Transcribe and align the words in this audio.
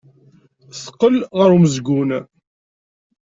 Teqqel 0.83 1.15
ɣer 1.37 1.49
umezgun. 1.55 2.09